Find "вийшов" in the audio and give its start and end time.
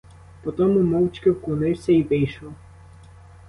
2.03-2.53